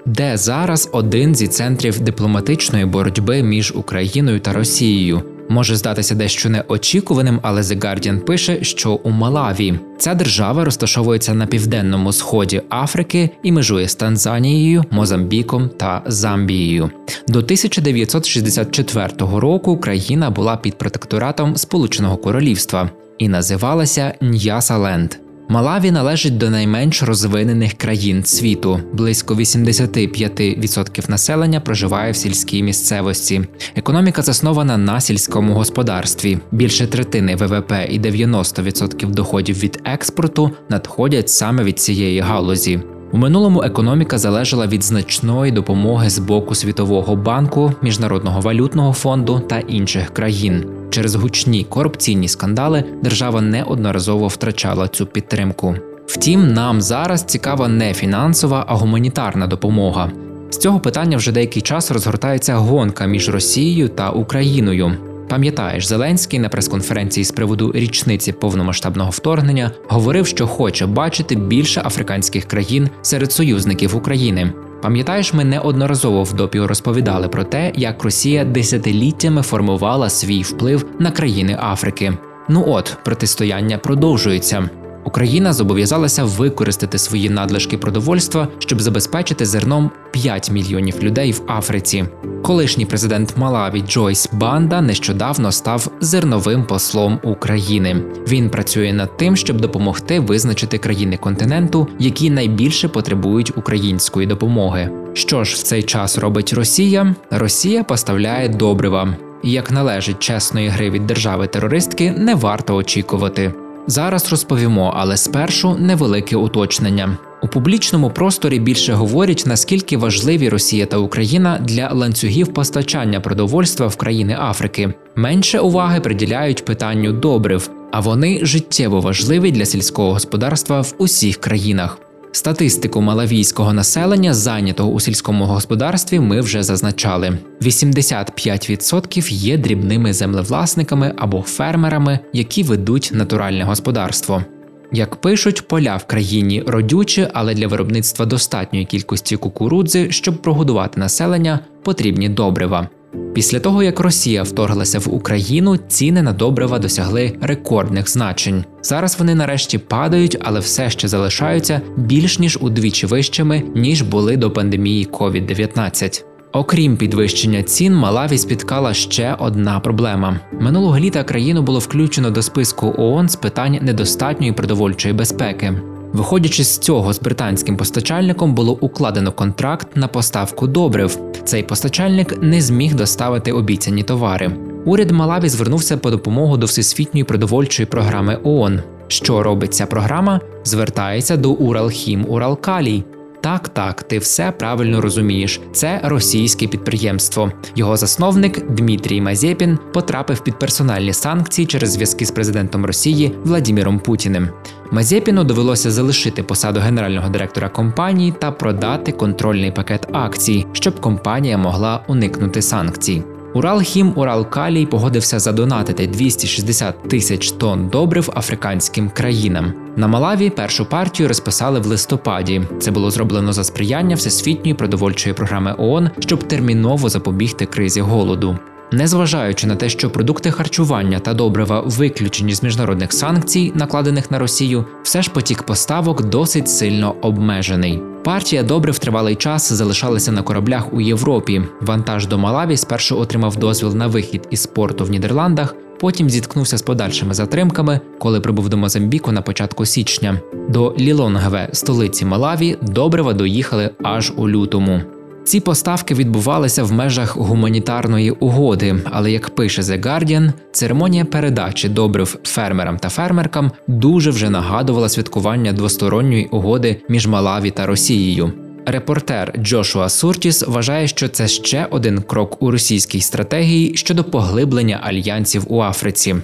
Де 0.05 0.37
зараз 0.37 0.89
один 0.91 1.35
зі 1.35 1.47
центрів 1.47 1.99
дипломатичної 1.99 2.85
боротьби 2.85 3.43
між 3.43 3.73
Україною 3.75 4.39
та 4.39 4.53
Росією? 4.53 5.21
Може 5.49 5.75
здатися 5.75 6.15
дещо 6.15 6.49
неочікуваним, 6.49 7.39
але 7.43 7.61
The 7.61 7.79
Guardian 7.79 8.19
пише, 8.19 8.63
що 8.63 8.91
у 8.91 9.09
Малаві 9.09 9.79
ця 9.97 10.13
держава 10.13 10.65
розташовується 10.65 11.33
на 11.33 11.45
південному 11.45 12.13
сході 12.13 12.61
Африки 12.69 13.29
і 13.43 13.51
межує 13.51 13.87
з 13.87 13.95
Танзанією, 13.95 14.83
Мозамбіком 14.91 15.69
та 15.69 16.01
Замбією. 16.05 16.91
До 17.27 17.39
1964 17.39 19.09
року 19.19 19.77
країна 19.77 20.29
була 20.29 20.57
під 20.57 20.77
протекторатом 20.77 21.55
Сполученого 21.55 22.17
Королівства 22.17 22.89
і 23.17 23.29
називалася 23.29 24.13
Ньясаленд. 24.21 25.26
Малаві 25.49 25.91
належить 25.91 26.37
до 26.37 26.49
найменш 26.49 27.03
розвинених 27.03 27.73
країн 27.73 28.23
світу. 28.25 28.79
Близько 28.93 29.35
85% 29.35 31.09
населення 31.09 31.59
проживає 31.59 32.11
в 32.11 32.15
сільській 32.15 32.63
місцевості. 32.63 33.41
Економіка 33.75 34.21
заснована 34.21 34.77
на 34.77 34.99
сільському 35.01 35.53
господарстві. 35.53 36.39
Більше 36.51 36.87
третини 36.87 37.35
ВВП 37.35 37.71
і 37.89 37.99
90% 37.99 39.11
доходів 39.11 39.59
від 39.59 39.81
експорту 39.85 40.51
надходять 40.69 41.29
саме 41.29 41.63
від 41.63 41.79
цієї 41.79 42.19
галузі. 42.19 42.79
У 43.11 43.17
минулому 43.17 43.63
економіка 43.63 44.17
залежала 44.17 44.67
від 44.67 44.83
значної 44.83 45.51
допомоги 45.51 46.09
з 46.09 46.19
боку 46.19 46.55
Світового 46.55 47.15
банку, 47.15 47.73
Міжнародного 47.81 48.41
валютного 48.41 48.93
фонду 48.93 49.39
та 49.39 49.59
інших 49.59 50.09
країн. 50.09 50.76
Через 50.89 51.15
гучні 51.15 51.63
корупційні 51.63 52.27
скандали 52.27 52.83
держава 53.03 53.41
неодноразово 53.41 54.27
втрачала 54.27 54.87
цю 54.87 55.05
підтримку. 55.05 55.75
Втім, 56.07 56.53
нам 56.53 56.81
зараз 56.81 57.23
цікава 57.23 57.67
не 57.67 57.93
фінансова, 57.93 58.65
а 58.67 58.75
гуманітарна 58.75 59.47
допомога. 59.47 60.11
З 60.49 60.57
цього 60.57 60.79
питання 60.79 61.17
вже 61.17 61.31
деякий 61.31 61.61
час 61.61 61.91
розгортається 61.91 62.55
гонка 62.55 63.05
між 63.05 63.29
Росією 63.29 63.89
та 63.89 64.09
Україною. 64.09 64.91
Пам'ятаєш, 65.29 65.85
Зеленський 65.87 66.39
на 66.39 66.49
прес-конференції 66.49 67.23
з 67.23 67.31
приводу 67.31 67.71
річниці 67.75 68.31
повномасштабного 68.31 69.09
вторгнення 69.09 69.71
говорив, 69.87 70.27
що 70.27 70.47
хоче 70.47 70.85
бачити 70.85 71.35
більше 71.35 71.81
африканських 71.85 72.45
країн 72.45 72.89
серед 73.01 73.31
союзників 73.31 73.95
України. 73.95 74.53
Пам'ятаєш, 74.81 75.33
ми 75.33 75.45
неодноразово 75.45 76.23
в 76.23 76.33
допі 76.33 76.61
розповідали 76.61 77.27
про 77.27 77.43
те, 77.43 77.71
як 77.75 78.03
Росія 78.03 78.45
десятиліттями 78.45 79.41
формувала 79.41 80.09
свій 80.09 80.41
вплив 80.41 80.85
на 80.99 81.11
країни 81.11 81.57
Африки. 81.61 82.17
Ну 82.49 82.63
от 82.67 82.97
протистояння 83.03 83.77
продовжується. 83.77 84.69
Україна 85.07 85.53
зобов'язалася 85.53 86.23
використати 86.23 86.97
свої 86.97 87.29
надлишки 87.29 87.77
продовольства, 87.77 88.47
щоб 88.59 88.81
забезпечити 88.81 89.45
зерном 89.45 89.91
5 90.11 90.51
мільйонів 90.51 91.03
людей 91.03 91.31
в 91.31 91.41
Африці. 91.47 92.05
Колишній 92.43 92.85
президент 92.85 93.37
Малаві 93.37 93.81
Джойс 93.81 94.29
Банда 94.31 94.81
нещодавно 94.81 95.51
став 95.51 95.87
зерновим 96.01 96.65
послом 96.65 97.19
України. 97.23 98.03
Він 98.27 98.49
працює 98.49 98.93
над 98.93 99.17
тим, 99.17 99.35
щоб 99.35 99.61
допомогти 99.61 100.19
визначити 100.19 100.77
країни 100.77 101.17
континенту, 101.17 101.87
які 101.99 102.29
найбільше 102.29 102.87
потребують 102.87 103.57
української 103.57 104.27
допомоги. 104.27 104.89
Що 105.13 105.43
ж 105.43 105.55
в 105.55 105.57
цей 105.57 105.83
час 105.83 106.17
робить 106.17 106.53
Росія? 106.53 107.15
Росія 107.31 107.83
поставляє 107.83 108.49
добрива. 108.49 109.17
Як 109.43 109.71
належить 109.71 110.19
чесної 110.19 110.67
гри 110.67 110.89
від 110.89 111.07
держави 111.07 111.47
терористки, 111.47 112.11
не 112.11 112.35
варто 112.35 112.75
очікувати. 112.75 113.53
Зараз 113.87 114.31
розповімо, 114.31 114.93
але 114.97 115.17
спершу 115.17 115.75
невелике 115.79 116.35
уточнення. 116.35 117.17
У 117.43 117.47
публічному 117.47 118.09
просторі 118.09 118.59
більше 118.59 118.93
говорять, 118.93 119.43
наскільки 119.45 119.97
важливі 119.97 120.49
Росія 120.49 120.85
та 120.85 120.97
Україна 120.97 121.59
для 121.61 121.89
ланцюгів 121.93 122.53
постачання 122.53 123.19
продовольства 123.19 123.87
в 123.87 123.95
країни 123.95 124.37
Африки. 124.39 124.93
Менше 125.15 125.59
уваги 125.59 125.99
приділяють 125.99 126.65
питанню 126.65 127.13
добрив, 127.13 127.69
а 127.91 127.99
вони 127.99 128.39
життєво 128.41 129.01
важливі 129.01 129.51
для 129.51 129.65
сільського 129.65 130.13
господарства 130.13 130.81
в 130.81 130.93
усіх 130.97 131.37
країнах. 131.37 132.06
Статистику 132.31 133.01
малавійського 133.01 133.73
населення, 133.73 134.33
зайнятого 134.33 134.91
у 134.91 134.99
сільському 134.99 135.45
господарстві, 135.45 136.19
ми 136.19 136.41
вже 136.41 136.63
зазначали: 136.63 137.37
85% 137.61 139.31
є 139.31 139.57
дрібними 139.57 140.13
землевласниками 140.13 141.13
або 141.17 141.41
фермерами, 141.41 142.19
які 142.33 142.63
ведуть 142.63 143.11
натуральне 143.13 143.63
господарство. 143.63 144.43
Як 144.91 145.15
пишуть, 145.15 145.67
поля 145.67 145.95
в 145.95 146.05
країні 146.05 146.63
родючі, 146.67 147.27
але 147.33 147.53
для 147.53 147.67
виробництва 147.67 148.25
достатньої 148.25 148.85
кількості 148.85 149.37
кукурудзи, 149.37 150.11
щоб 150.11 150.41
прогодувати 150.41 150.99
населення, 150.99 151.59
потрібні 151.83 152.29
добрива. 152.29 152.89
Після 153.33 153.59
того, 153.59 153.83
як 153.83 153.99
Росія 153.99 154.43
вторглася 154.43 154.99
в 154.99 155.13
Україну, 155.13 155.77
ціни 155.77 156.21
на 156.21 156.33
добрива 156.33 156.79
досягли 156.79 157.37
рекордних 157.41 158.09
значень. 158.09 158.63
Зараз 158.81 159.19
вони 159.19 159.35
нарешті 159.35 159.77
падають, 159.77 160.37
але 160.41 160.59
все 160.59 160.89
ще 160.89 161.07
залишаються 161.07 161.81
більш 161.97 162.39
ніж 162.39 162.57
удвічі 162.61 163.05
вищими, 163.05 163.63
ніж 163.75 164.01
були 164.01 164.37
до 164.37 164.51
пандемії 164.51 165.07
COVID-19. 165.11 166.23
Окрім 166.51 166.97
підвищення 166.97 167.63
цін, 167.63 167.95
Малаві 167.95 168.37
спіткала 168.37 168.93
ще 168.93 169.35
одна 169.39 169.79
проблема. 169.79 170.39
Минулого 170.61 170.99
літа 170.99 171.23
країну 171.23 171.61
було 171.61 171.79
включено 171.79 172.31
до 172.31 172.41
списку 172.41 172.95
ООН 172.97 173.29
з 173.29 173.35
питань 173.35 173.79
недостатньої 173.81 174.51
продовольчої 174.51 175.13
безпеки. 175.13 175.73
Виходячи 176.17 176.63
з 176.63 176.77
цього, 176.77 177.13
з 177.13 177.19
британським 177.19 177.77
постачальником 177.77 178.53
було 178.53 178.77
укладено 178.81 179.31
контракт 179.31 179.87
на 179.95 180.07
поставку 180.07 180.67
добрив. 180.67 181.19
Цей 181.45 181.63
постачальник 181.63 182.43
не 182.43 182.61
зміг 182.61 182.95
доставити 182.95 183.51
обіцяні 183.51 184.03
товари. 184.03 184.51
Уряд 184.85 185.11
Малаві 185.11 185.49
звернувся 185.49 185.97
по 185.97 186.11
допомогу 186.11 186.57
до 186.57 186.65
всесвітньої 186.65 187.23
продовольчої 187.23 187.85
програми 187.85 188.39
ООН. 188.43 188.81
Що 189.07 189.43
робить 189.43 189.73
ця 189.73 189.85
програма? 189.85 190.41
Звертається 190.63 191.37
до 191.37 191.51
Уралхім 191.51 192.25
Уралкалій. 192.29 193.03
Так, 193.41 193.69
так, 193.69 194.03
ти 194.03 194.17
все 194.17 194.51
правильно 194.51 195.01
розумієш. 195.01 195.61
Це 195.71 196.01
російське 196.03 196.67
підприємство. 196.67 197.51
Його 197.75 197.97
засновник 197.97 198.71
Дмитрій 198.71 199.21
Мазєпін 199.21 199.77
потрапив 199.93 200.39
під 200.39 200.59
персональні 200.59 201.13
санкції 201.13 201.65
через 201.65 201.91
зв'язки 201.91 202.25
з 202.25 202.31
президентом 202.31 202.85
Росії 202.85 203.31
Владіміром 203.43 203.99
Путіним. 203.99 204.49
Мазєпіну 204.91 205.43
довелося 205.43 205.91
залишити 205.91 206.43
посаду 206.43 206.79
генерального 206.79 207.29
директора 207.29 207.69
компанії 207.69 208.33
та 208.39 208.51
продати 208.51 209.11
контрольний 209.11 209.71
пакет 209.71 210.07
акцій, 210.11 210.65
щоб 210.71 210.99
компанія 210.99 211.57
могла 211.57 212.03
уникнути 212.07 212.61
санкцій. 212.61 213.23
Уралхім 213.53 214.13
Уралкалій 214.15 214.85
погодився 214.85 215.39
задонатити 215.39 216.07
260 216.07 217.09
тисяч 217.09 217.51
тонн 217.51 217.89
добрив 217.89 218.29
африканським 218.35 219.09
країнам. 219.09 219.73
На 219.95 220.07
Малаві 220.07 220.49
першу 220.49 220.85
партію 220.85 221.27
розписали 221.27 221.79
в 221.79 221.85
листопаді. 221.85 222.61
Це 222.79 222.91
було 222.91 223.11
зроблено 223.11 223.53
за 223.53 223.63
сприяння 223.63 224.15
всесвітньої 224.15 224.73
продовольчої 224.73 225.33
програми 225.35 225.75
ООН, 225.77 226.09
щоб 226.19 226.43
терміново 226.43 227.09
запобігти 227.09 227.65
кризі 227.65 228.01
голоду. 228.01 228.57
Незважаючи 228.91 229.67
на 229.67 229.75
те, 229.75 229.89
що 229.89 230.09
продукти 230.09 230.51
харчування 230.51 231.19
та 231.19 231.33
добрива 231.33 231.81
виключені 231.85 232.53
з 232.53 232.63
міжнародних 232.63 233.13
санкцій, 233.13 233.71
накладених 233.75 234.31
на 234.31 234.39
Росію, 234.39 234.85
все 235.03 235.21
ж 235.21 235.31
потік 235.31 235.63
поставок 235.63 236.25
досить 236.25 236.69
сильно 236.69 237.15
обмежений. 237.21 238.01
Партія 238.23 238.63
добрив 238.63 238.99
тривалий 238.99 239.35
час 239.35 239.73
залишалася 239.73 240.31
на 240.31 240.41
кораблях 240.41 240.93
у 240.93 241.01
Європі. 241.01 241.61
Вантаж 241.81 242.27
до 242.27 242.37
Малаві 242.37 242.77
спершу 242.77 243.19
отримав 243.19 243.55
дозвіл 243.55 243.95
на 243.95 244.07
вихід 244.07 244.47
із 244.49 244.65
порту 244.65 245.05
в 245.05 245.09
Нідерландах. 245.09 245.75
Потім 245.99 246.29
зіткнувся 246.29 246.77
з 246.77 246.81
подальшими 246.81 247.33
затримками, 247.33 247.99
коли 248.19 248.41
прибув 248.41 248.69
до 248.69 248.77
Мозамбіку 248.77 249.31
на 249.31 249.41
початку 249.41 249.85
січня. 249.85 250.41
До 250.69 250.95
Лілонгве, 250.99 251.69
столиці 251.73 252.25
Малаві, 252.25 252.77
добрива 252.81 253.33
доїхали 253.33 253.89
аж 254.03 254.33
у 254.35 254.49
лютому. 254.49 255.01
Ці 255.47 255.59
поставки 255.59 256.13
відбувалися 256.13 256.83
в 256.83 256.91
межах 256.91 257.37
гуманітарної 257.37 258.31
угоди, 258.31 258.95
але 259.11 259.31
як 259.31 259.49
пише 259.49 259.81
The 259.81 260.05
Guardian, 260.05 260.51
церемонія 260.71 261.25
передачі 261.25 261.89
добрив 261.89 262.37
фермерам 262.43 262.97
та 262.97 263.09
фермеркам 263.09 263.71
дуже 263.87 264.29
вже 264.31 264.49
нагадувала 264.49 265.09
святкування 265.09 265.73
двосторонньої 265.73 266.45
угоди 266.45 267.01
між 267.09 267.27
Малаві 267.27 267.71
та 267.71 267.85
Росією. 267.85 268.53
Репортер 268.85 269.53
Джошуа 269.57 270.09
Суртіс 270.09 270.67
вважає, 270.67 271.07
що 271.07 271.27
це 271.27 271.47
ще 271.47 271.87
один 271.91 272.21
крок 272.21 272.63
у 272.63 272.71
російській 272.71 273.21
стратегії 273.21 273.97
щодо 273.97 274.23
поглиблення 274.23 274.99
альянсів 275.03 275.63
у 275.67 275.81
Африці. 275.81 276.35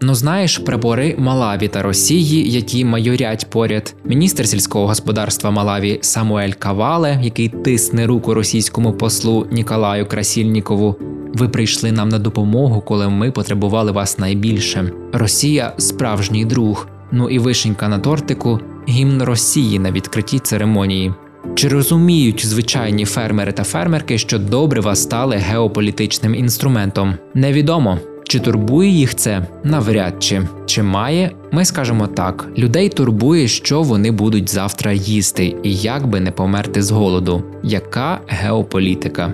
Ну 0.00 0.14
знаєш, 0.14 0.58
прапори 0.58 1.14
Малаві 1.18 1.68
та 1.68 1.82
Росії, 1.82 2.50
які 2.50 2.84
майорять 2.84 3.50
поряд, 3.50 3.94
міністр 4.04 4.46
сільського 4.48 4.86
господарства 4.86 5.50
Малаві 5.50 5.98
Самуель 6.02 6.52
Кавале, 6.52 7.20
який 7.22 7.48
тисне 7.48 8.06
руку 8.06 8.34
російському 8.34 8.92
послу 8.92 9.46
Ніколаю 9.50 10.06
Красільнікову. 10.06 10.96
Ви 11.34 11.48
прийшли 11.48 11.92
нам 11.92 12.08
на 12.08 12.18
допомогу, 12.18 12.80
коли 12.80 13.08
ми 13.08 13.30
потребували 13.30 13.92
вас 13.92 14.18
найбільше. 14.18 14.92
Росія 15.12 15.72
справжній 15.78 16.44
друг. 16.44 16.88
Ну 17.12 17.28
і 17.28 17.38
вишенька 17.38 17.88
на 17.88 17.98
тортику 17.98 18.60
гімн 18.88 19.22
Росії 19.22 19.78
на 19.78 19.90
відкритті 19.90 20.38
церемонії. 20.38 21.12
Чи 21.54 21.68
розуміють 21.68 22.46
звичайні 22.46 23.04
фермери 23.04 23.52
та 23.52 23.64
фермерки, 23.64 24.18
що 24.18 24.38
добрива 24.38 24.94
стали 24.94 25.36
геополітичним 25.36 26.34
інструментом? 26.34 27.14
Невідомо. 27.34 27.98
Чи 28.34 28.40
турбує 28.40 28.90
їх 28.90 29.14
це? 29.14 29.46
Навряд 29.64 30.22
чи. 30.22 30.42
Чи 30.66 30.82
має? 30.82 31.30
Ми 31.52 31.64
скажемо 31.64 32.06
так: 32.06 32.48
людей 32.58 32.88
турбує, 32.88 33.48
що 33.48 33.82
вони 33.82 34.10
будуть 34.10 34.50
завтра 34.50 34.92
їсти, 34.92 35.56
і 35.62 35.76
як 35.76 36.06
би 36.06 36.20
не 36.20 36.30
померти 36.30 36.82
з 36.82 36.90
голоду. 36.90 37.42
Яка 37.62 38.20
геополітика? 38.26 39.32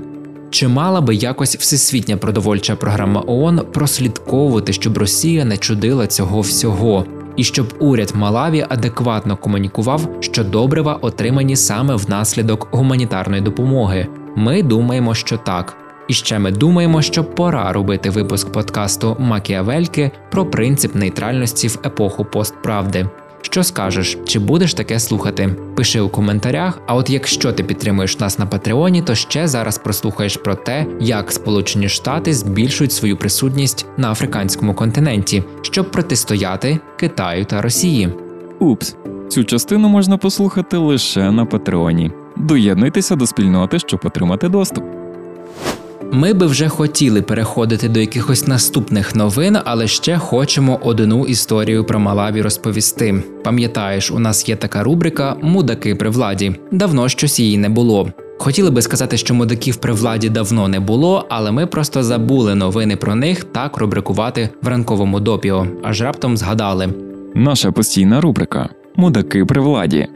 Чи 0.51 0.69
мала 0.69 1.01
би 1.01 1.15
якось 1.15 1.57
всесвітня 1.57 2.17
продовольча 2.17 2.77
програма 2.77 3.25
ООН 3.27 3.61
прослідковувати, 3.73 4.73
щоб 4.73 4.99
Росія 4.99 5.45
не 5.45 5.57
чудила 5.57 6.07
цього 6.07 6.41
всього? 6.41 7.07
І 7.37 7.45
щоб 7.45 7.75
уряд 7.79 8.13
Малаві 8.15 8.67
адекватно 8.69 9.37
комунікував, 9.37 10.09
що 10.21 10.45
добрива 10.45 10.95
отримані 10.95 11.57
саме 11.57 11.95
внаслідок 11.95 12.69
гуманітарної 12.71 13.43
допомоги. 13.43 14.07
Ми 14.37 14.63
думаємо, 14.63 15.15
що 15.15 15.37
так. 15.37 15.77
І 16.11 16.13
ще 16.13 16.39
ми 16.39 16.51
думаємо, 16.51 17.03
що 17.03 17.25
пора 17.25 17.73
робити 17.73 18.11
випуск 18.11 18.53
подкасту 18.53 19.17
Макіавельки 19.21 20.11
про 20.31 20.47
принцип 20.47 20.95
нейтральності 20.95 21.69
в 21.69 21.79
епоху 21.85 22.25
постправди. 22.25 23.09
Що 23.43 23.65
скажеш, 23.65 24.19
чи 24.27 24.39
будеш 24.39 24.75
таке 24.75 25.01
слухати? 25.01 25.57
Пиши 25.77 26.01
у 26.01 26.09
коментарях. 26.09 26.79
А 26.87 26.95
от 26.95 27.11
якщо 27.11 27.53
ти 27.53 27.63
підтримуєш 27.65 28.19
нас 28.19 28.39
на 28.39 28.47
Патреоні, 28.47 29.03
то 29.03 29.15
ще 29.15 29.49
зараз 29.49 29.79
прослухаєш 29.79 30.37
про 30.37 30.55
те, 30.55 30.87
як 31.01 31.33
Сполучені 31.33 31.89
Штати 31.89 32.35
збільшують 32.35 32.93
свою 32.93 33.17
присутність 33.17 33.87
на 33.97 34.11
африканському 34.11 34.75
континенті, 34.75 35.45
щоб 35.63 35.91
протистояти 35.91 36.79
Китаю 36.97 37.45
та 37.45 37.63
Росії. 37.63 38.09
Упс, 38.59 38.97
цю 39.29 39.45
частину 39.45 39.89
можна 39.89 40.17
послухати 40.17 40.77
лише 40.77 41.31
на 41.31 41.45
Патреоні. 41.45 42.13
Доєднуйтеся 42.37 43.17
до 43.17 43.27
спільноти, 43.27 43.79
щоб 43.79 44.01
отримати 44.05 44.49
доступ. 44.49 45.00
Ми 46.13 46.33
би 46.33 46.47
вже 46.47 46.69
хотіли 46.69 47.23
переходити 47.23 47.89
до 47.89 48.01
якихось 48.01 48.47
наступних 48.47 49.15
новин, 49.15 49.59
але 49.65 49.87
ще 49.87 50.19
хочемо 50.19 50.81
одну 50.83 51.27
історію 51.27 51.85
про 51.85 51.99
Малаві 51.99 52.43
розповісти. 52.43 53.23
Пам'ятаєш, 53.45 54.11
у 54.11 54.19
нас 54.19 54.49
є 54.49 54.57
така 54.57 54.83
рубрика 54.83 55.37
Мудаки 55.43 55.95
при 55.95 56.11
владі. 56.11 56.57
Давно 56.73 57.09
щось 57.09 57.41
її 57.41 57.59
не 57.59 57.69
було. 57.69 58.11
Хотіли 58.39 58.71
би 58.71 58.83
сказати, 58.83 59.17
що 59.17 59.35
мудаків 59.35 59.77
при 59.77 59.93
владі 59.93 60.29
давно 60.29 60.69
не 60.69 60.81
було, 60.81 61.27
але 61.29 61.53
ми 61.53 61.67
просто 61.67 62.03
забули 62.03 62.55
новини 62.55 62.97
про 62.97 63.15
них 63.15 63.45
так 63.45 63.77
рубрикувати 63.77 64.49
в 64.63 64.69
ранковому 64.69 65.21
допіо, 65.21 65.67
аж 65.83 66.03
раптом 66.03 66.37
згадали. 66.37 66.89
Наша 67.35 67.73
постійна 67.73 68.21
рубрика 68.21 68.69
Мудаки 68.97 69.45
при 69.45 69.61
владі. 69.61 70.09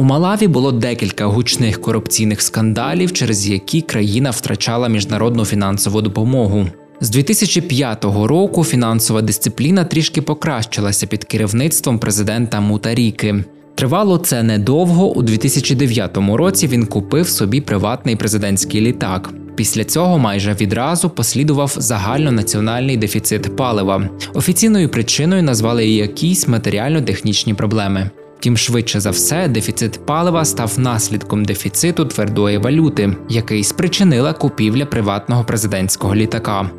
У 0.00 0.04
Малаві 0.04 0.46
було 0.48 0.72
декілька 0.72 1.26
гучних 1.26 1.80
корупційних 1.80 2.42
скандалів, 2.42 3.12
через 3.12 3.48
які 3.48 3.80
країна 3.80 4.30
втрачала 4.30 4.88
міжнародну 4.88 5.44
фінансову 5.44 6.02
допомогу. 6.02 6.66
З 7.00 7.10
2005 7.10 8.04
року 8.04 8.64
фінансова 8.64 9.22
дисципліна 9.22 9.84
трішки 9.84 10.22
покращилася 10.22 11.06
під 11.06 11.24
керівництвом 11.24 11.98
президента 11.98 12.60
Мутаріки. 12.60 13.44
Тривало 13.74 14.18
це 14.18 14.42
недовго. 14.42 15.12
У 15.12 15.22
2009 15.22 16.16
році 16.16 16.66
він 16.66 16.86
купив 16.86 17.28
собі 17.28 17.60
приватний 17.60 18.16
президентський 18.16 18.80
літак. 18.80 19.30
Після 19.54 19.84
цього 19.84 20.18
майже 20.18 20.54
відразу 20.54 21.10
послідував 21.10 21.74
загальнонаціональний 21.76 22.96
дефіцит 22.96 23.56
палива. 23.56 24.08
Офіційною 24.34 24.88
причиною 24.88 25.42
назвали 25.42 25.86
якісь 25.86 26.48
матеріально-технічні 26.48 27.54
проблеми. 27.54 28.10
Тим 28.40 28.56
швидше 28.56 29.00
за 29.00 29.10
все, 29.10 29.48
дефіцит 29.48 30.06
палива 30.06 30.44
став 30.44 30.78
наслідком 30.78 31.44
дефіциту 31.44 32.04
твердої 32.04 32.58
валюти, 32.58 33.16
який 33.28 33.64
спричинила 33.64 34.32
купівля 34.32 34.86
приватного 34.86 35.44
президентського 35.44 36.14
літака. 36.14 36.70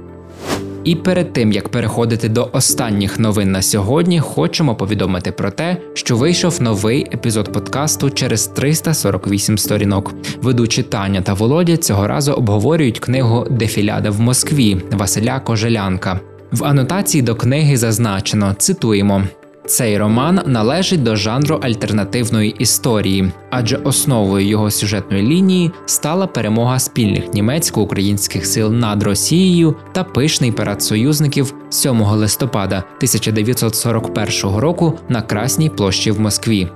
І 0.83 0.95
перед 0.95 1.33
тим 1.33 1.51
як 1.51 1.69
переходити 1.69 2.29
до 2.29 2.49
останніх 2.53 3.19
новин 3.19 3.51
на 3.51 3.61
сьогодні, 3.61 4.19
хочемо 4.19 4.75
повідомити 4.75 5.31
про 5.31 5.51
те, 5.51 5.77
що 5.93 6.17
вийшов 6.17 6.61
новий 6.61 7.07
епізод 7.13 7.53
подкасту 7.53 8.09
через 8.09 8.47
348 8.47 9.57
сторінок. 9.57 10.13
Ведучі 10.41 10.83
Таня 10.83 11.21
та 11.21 11.33
Володя 11.33 11.77
цього 11.77 12.07
разу 12.07 12.31
обговорюють 12.31 12.99
книгу 12.99 13.47
Дефіляда 13.49 14.09
в 14.09 14.19
Москві 14.19 14.81
Василя 14.91 15.39
Кожелянка. 15.39 16.19
В 16.51 16.63
анотації 16.63 17.21
до 17.21 17.35
книги 17.35 17.77
зазначено 17.77 18.55
цитуємо. 18.57 19.23
Цей 19.69 19.97
роман 19.97 20.41
належить 20.45 21.03
до 21.03 21.15
жанру 21.15 21.59
альтернативної 21.61 22.51
історії, 22.51 23.31
адже 23.49 23.75
основою 23.77 24.47
його 24.47 24.71
сюжетної 24.71 25.23
лінії 25.23 25.71
стала 25.85 26.27
перемога 26.27 26.79
спільних 26.79 27.33
німецько-українських 27.33 28.45
сил 28.45 28.71
над 28.73 29.03
Росією 29.03 29.75
та 29.91 30.03
пишний 30.03 30.51
парад 30.51 30.83
союзників 30.83 31.53
7 31.69 32.01
листопада 32.01 32.77
1941 32.77 34.55
року 34.55 34.99
на 35.09 35.21
Красній 35.21 35.69
площі 35.69 36.11
в 36.11 36.19
Москві. 36.19 36.67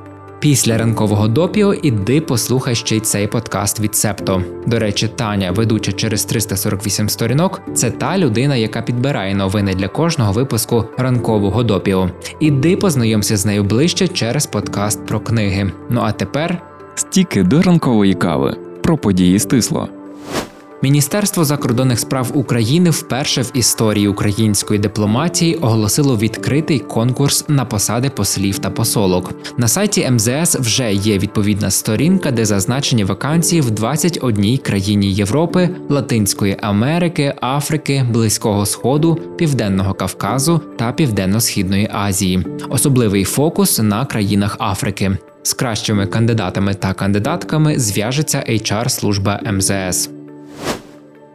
Після 0.44 0.78
ранкового 0.78 1.28
допіо 1.28 1.74
іди 1.74 2.22
послухай 2.22 2.76
ще 2.76 2.98
й 2.98 3.00
цей 3.00 3.28
подкаст 3.28 3.80
від 3.80 3.96
Септо. 3.96 4.44
До 4.68 4.80
речі, 4.80 5.08
Таня, 5.08 5.52
ведуча 5.52 5.92
через 5.92 6.26
348 6.26 7.10
сторінок, 7.10 7.62
це 7.74 7.92
та 7.92 8.18
людина, 8.18 8.56
яка 8.56 8.82
підбирає 8.82 9.36
новини 9.36 9.74
для 9.74 9.88
кожного 9.88 10.32
випуску 10.32 10.86
ранкового 10.98 11.64
допіо. 11.64 12.10
Іди 12.40 12.78
познайомся 12.78 13.38
з 13.38 13.46
нею 13.46 13.64
ближче 13.64 14.08
через 14.08 14.46
подкаст 14.46 15.06
про 15.06 15.20
книги. 15.20 15.72
Ну 15.90 16.02
а 16.04 16.12
тепер 16.12 16.62
Стіки 16.96 17.44
до 17.44 17.62
ранкової 17.62 18.14
кави 18.14 18.56
про 18.84 18.98
події 18.98 19.40
стисло. 19.40 19.90
Міністерство 20.84 21.46
закордонних 21.46 22.00
справ 22.00 22.32
України 22.34 22.90
вперше 22.90 23.42
в 23.42 23.52
історії 23.54 24.08
української 24.08 24.80
дипломатії 24.80 25.56
оголосило 25.56 26.18
відкритий 26.18 26.80
конкурс 26.80 27.46
на 27.48 27.66
посади 27.66 28.10
послів 28.10 28.60
та 28.60 28.70
посолок. 28.70 29.34
На 29.58 29.68
сайті 29.68 30.10
МЗС 30.12 30.56
вже 30.56 30.94
є 30.94 31.18
відповідна 31.18 31.72
сторінка, 31.72 32.32
де 32.32 32.46
зазначені 32.46 33.04
вакансії 33.04 33.62
в 33.62 33.72
21 33.72 34.58
країні 34.58 35.14
Європи, 35.14 35.70
Латинської 35.90 36.58
Америки, 36.62 37.34
Африки, 37.42 38.06
Близького 38.12 38.66
Сходу, 38.66 39.20
Південного 39.38 39.94
Кавказу 39.94 40.62
та 40.78 40.92
Південно-Східної 40.92 41.90
Азії. 41.94 42.46
Особливий 42.70 43.24
фокус 43.24 43.80
на 43.80 44.06
країнах 44.06 44.58
Африки. 44.60 45.18
З 45.44 45.54
кращими 45.54 46.08
кандидатами 46.08 46.74
та 46.74 46.94
кандидатками 46.94 47.80
зв'яжеться 47.80 48.44
HR-служба 48.50 49.52
МЗС. 49.52 50.10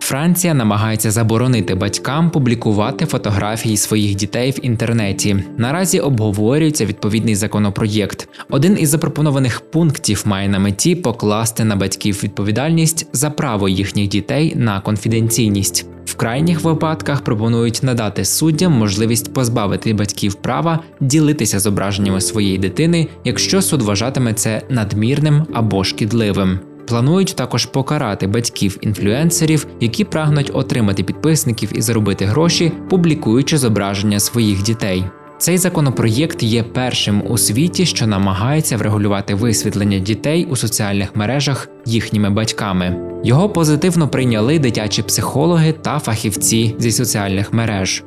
Франція 0.09 0.55
намагається 0.55 1.11
заборонити 1.11 1.75
батькам 1.75 2.31
публікувати 2.31 3.07
фотографії 3.07 3.77
своїх 3.77 4.14
дітей 4.14 4.51
в 4.51 4.66
інтернеті. 4.66 5.37
Наразі 5.59 6.01
обговорюється 6.01 6.87
відповідний 6.87 7.35
законопроєкт. 7.35 8.29
Один 8.51 8.77
із 8.81 8.88
запропонованих 8.88 9.61
пунктів 9.61 10.23
має 10.27 10.49
на 10.49 10.59
меті 10.59 10.94
покласти 10.94 11.64
на 11.64 11.77
батьків 11.77 12.21
відповідальність 12.23 13.09
за 13.12 13.31
право 13.31 13.68
їхніх 13.68 14.09
дітей 14.09 14.55
на 14.57 14.81
конфіденційність. 14.81 15.87
В 16.05 16.14
крайніх 16.14 16.61
випадках 16.61 17.21
пропонують 17.21 17.81
надати 17.83 18.25
суддям 18.25 18.73
можливість 18.73 19.33
позбавити 19.33 19.94
батьків 19.94 20.35
права 20.35 20.81
ділитися 21.01 21.59
зображеннями 21.59 22.21
своєї 22.21 22.59
дитини, 22.59 23.09
якщо 23.25 23.62
суд 23.62 23.83
вважатиме 23.83 24.35
це 24.35 24.62
надмірним 24.71 25.47
або 25.53 25.85
шкідливим. 25.85 26.61
Планують 26.88 27.35
також 27.37 27.66
покарати 27.66 28.27
батьків 28.27 28.79
інфлюенсерів, 28.81 29.66
які 29.81 30.05
прагнуть 30.05 30.51
отримати 30.55 31.03
підписників 31.03 31.70
і 31.74 31.83
заробити 31.83 32.24
гроші, 32.24 32.72
публікуючи 32.90 33.59
зображення 33.59 34.20
своїх 34.20 34.62
дітей. 34.62 35.05
Цей 35.38 35.59
законопроєкт 35.59 36.42
є 36.42 36.62
першим 36.62 37.22
у 37.29 37.38
світі, 37.38 37.87
що 37.87 38.07
намагається 38.07 38.77
врегулювати 38.77 39.35
висвітлення 39.35 39.98
дітей 39.98 40.44
у 40.51 40.57
соціальних 40.57 41.16
мережах 41.16 41.68
їхніми 41.87 42.31
батьками. 42.31 42.96
Його 43.24 43.48
позитивно 43.48 44.09
прийняли 44.09 44.59
дитячі 44.59 45.03
психологи 45.03 45.72
та 45.72 45.98
фахівці 45.98 46.74
зі 46.79 46.92
соціальних 46.92 47.53
мереж. 47.53 48.05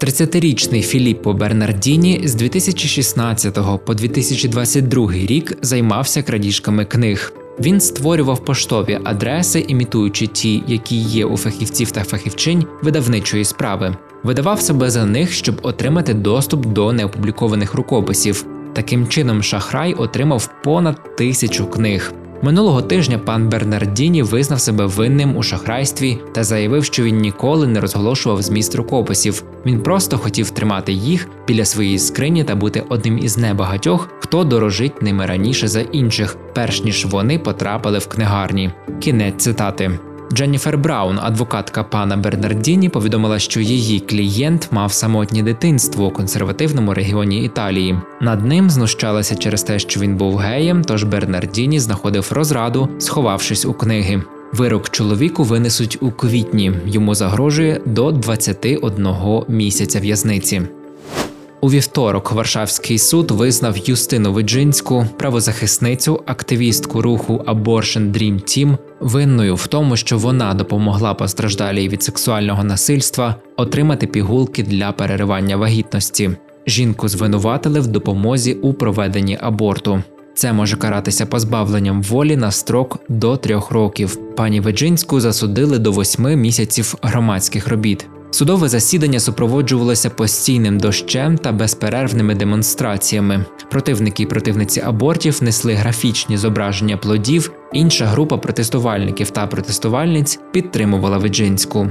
30-річний 0.00 0.82
Філіппо 0.82 1.32
Бернардіні 1.32 2.20
з 2.24 2.34
2016 2.34 3.58
по 3.84 3.94
2022 3.94 5.12
рік 5.12 5.58
займався 5.62 6.22
крадіжками 6.22 6.84
книг. 6.84 7.32
Він 7.60 7.80
створював 7.80 8.44
поштові 8.44 8.98
адреси, 9.04 9.64
імітуючи 9.68 10.26
ті, 10.26 10.62
які 10.66 10.96
є 10.96 11.24
у 11.24 11.36
фахівців 11.36 11.90
та 11.90 12.04
фахівчинь 12.04 12.64
видавничої 12.82 13.44
справи. 13.44 13.96
Видавав 14.22 14.60
себе 14.60 14.90
за 14.90 15.06
них, 15.06 15.32
щоб 15.32 15.60
отримати 15.62 16.14
доступ 16.14 16.66
до 16.66 16.92
неопублікованих 16.92 17.74
рукописів. 17.74 18.46
Таким 18.72 19.08
чином, 19.08 19.42
шахрай 19.42 19.94
отримав 19.94 20.50
понад 20.64 21.16
тисячу 21.16 21.66
книг. 21.66 22.12
Минулого 22.42 22.82
тижня 22.82 23.18
пан 23.18 23.48
Бернардіні 23.48 24.22
визнав 24.22 24.60
себе 24.60 24.86
винним 24.86 25.36
у 25.36 25.42
шахрайстві 25.42 26.18
та 26.32 26.44
заявив, 26.44 26.84
що 26.84 27.02
він 27.02 27.18
ніколи 27.18 27.66
не 27.66 27.80
розголошував 27.80 28.42
зміст 28.42 28.74
рукописів. 28.74 29.42
Він 29.66 29.80
просто 29.80 30.18
хотів 30.18 30.50
тримати 30.50 30.92
їх 30.92 31.28
біля 31.46 31.64
своєї 31.64 31.98
скрині 31.98 32.44
та 32.44 32.54
бути 32.54 32.82
одним 32.88 33.18
із 33.18 33.38
небагатьох, 33.38 34.08
хто 34.20 34.44
дорожить 34.44 35.02
ними 35.02 35.26
раніше 35.26 35.68
за 35.68 35.80
інших, 35.80 36.36
перш 36.54 36.84
ніж 36.84 37.06
вони 37.06 37.38
потрапили 37.38 37.98
в 37.98 38.06
книгарні. 38.06 38.70
Кінець 39.00 39.42
цитати. 39.42 39.98
Дженніфер 40.32 40.78
Браун, 40.78 41.18
адвокатка 41.22 41.82
пана 41.82 42.16
Бернардіні, 42.16 42.88
повідомила, 42.88 43.38
що 43.38 43.60
її 43.60 44.00
клієнт 44.00 44.68
мав 44.70 44.92
самотнє 44.92 45.42
дитинство 45.42 46.06
у 46.06 46.10
консервативному 46.10 46.94
регіоні 46.94 47.44
Італії. 47.44 47.98
Над 48.20 48.44
ним 48.44 48.70
знущалися 48.70 49.36
через 49.36 49.62
те, 49.62 49.78
що 49.78 50.00
він 50.00 50.16
був 50.16 50.36
геєм, 50.36 50.84
тож 50.84 51.04
Бернардіні 51.04 51.80
знаходив 51.80 52.28
розраду, 52.32 52.88
сховавшись 52.98 53.64
у 53.64 53.74
книги. 53.74 54.22
Вирок 54.52 54.90
чоловіку 54.90 55.44
винесуть 55.44 55.98
у 56.00 56.10
квітні. 56.10 56.72
Йому 56.86 57.14
загрожує 57.14 57.80
до 57.84 58.12
21 58.12 59.44
місяця 59.48 60.00
в'язниці. 60.00 60.62
У 61.60 61.70
вівторок 61.70 62.32
Варшавський 62.32 62.98
суд 62.98 63.30
визнав 63.30 63.78
Юстину 63.78 64.32
Виджинську, 64.32 65.06
правозахисницю, 65.18 66.22
активістку 66.26 67.02
руху 67.02 67.44
Abortion 67.46 68.12
Dream 68.12 68.34
Team, 68.34 68.76
винною 69.00 69.54
в 69.54 69.66
тому, 69.66 69.96
що 69.96 70.18
вона 70.18 70.54
допомогла 70.54 71.14
постраждалій 71.14 71.88
від 71.88 72.02
сексуального 72.02 72.64
насильства 72.64 73.34
отримати 73.56 74.06
пігулки 74.06 74.62
для 74.62 74.92
переривання 74.92 75.56
вагітності. 75.56 76.30
Жінку 76.66 77.08
звинуватили 77.08 77.80
в 77.80 77.86
допомозі 77.86 78.54
у 78.54 78.72
проведенні 78.72 79.38
аборту. 79.40 80.02
Це 80.34 80.52
може 80.52 80.76
каратися 80.76 81.26
позбавленням 81.26 82.02
волі 82.02 82.36
на 82.36 82.50
строк 82.50 82.98
до 83.08 83.36
трьох 83.36 83.70
років. 83.70 84.18
Пані 84.36 84.60
Веджинську 84.60 85.20
засудили 85.20 85.78
до 85.78 85.92
восьми 85.92 86.36
місяців 86.36 86.94
громадських 87.02 87.68
робіт. 87.68 88.06
Судове 88.30 88.68
засідання 88.68 89.20
супроводжувалося 89.20 90.10
постійним 90.10 90.78
дощем 90.78 91.38
та 91.38 91.52
безперервними 91.52 92.34
демонстраціями. 92.34 93.44
Противники 93.70 94.22
і 94.22 94.26
противниці 94.26 94.80
абортів 94.80 95.42
несли 95.42 95.74
графічні 95.74 96.36
зображення 96.36 96.96
плодів. 96.96 97.52
Інша 97.72 98.06
група 98.06 98.36
протестувальників 98.36 99.30
та 99.30 99.46
протестувальниць 99.46 100.38
підтримувала 100.52 101.18
Виджинську. 101.18 101.88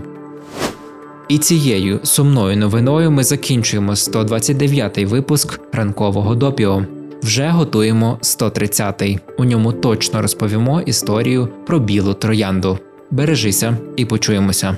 І 1.28 1.38
цією 1.38 2.00
сумною 2.04 2.58
новиною 2.58 3.12
ми 3.12 3.24
закінчуємо 3.24 3.92
129-й 3.92 5.06
випуск 5.06 5.60
ранкового 5.74 6.36
допіо. 6.36 6.86
Вже 7.24 7.48
готуємо 7.48 8.20
130-й. 8.22 9.20
У 9.38 9.44
ньому 9.44 9.74
точно 9.74 10.22
розповімо 10.22 10.82
історію 10.82 11.50
про 11.68 11.80
білу 11.80 12.14
троянду. 12.14 12.80
Бережися 13.12 13.78
і 13.96 14.06
почуємося. 14.06 14.78